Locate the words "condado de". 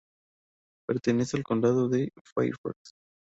1.43-2.09